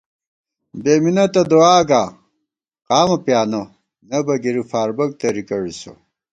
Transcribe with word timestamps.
بےمِنَتہ 0.83 1.41
دُعا 1.51 1.77
گا 1.89 2.03
قامہ 2.87 3.17
پیانہ 3.25 3.61
نئیبہ 4.07 4.35
گِری 4.43 4.63
فاربَک 4.69 5.11
تری 5.19 5.43
کڑِسہ 5.49 5.93